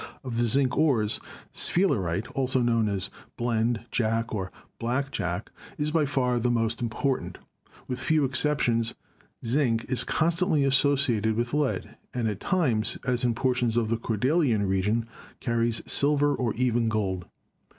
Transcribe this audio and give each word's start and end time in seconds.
Of 0.23 0.39
the 0.39 0.47
zinc 0.47 0.75
ores 0.75 1.19
spha 1.53 1.87
lerite 1.87 2.25
(also 2.33 2.61
known 2.63 2.89
as 2.89 3.11
blende, 3.37 3.85
jack, 3.91 4.33
or 4.33 4.51
black 4.79 5.11
jack) 5.11 5.51
is 5.77 5.91
by 5.91 6.05
far 6.05 6.39
the 6.39 6.49
most 6.49 6.81
important. 6.81 7.37
With 7.87 7.99
few 7.99 8.23
exceptions, 8.25 8.95
zinc 9.45 9.85
is 9.89 10.03
con 10.03 10.31
stantly 10.31 10.65
associated 10.65 11.35
with 11.35 11.53
lead, 11.53 11.97
and 12.15 12.27
at 12.27 12.39
times, 12.39 12.97
as 13.05 13.23
in 13.23 13.35
portions 13.35 13.77
of 13.77 13.89
the 13.89 13.97
Cordilleran 13.97 14.67
region, 14.67 15.05
carries 15.39 15.83
silver 15.85 16.33
or 16.33 16.55
even 16.55 16.89
gold. 16.89 17.27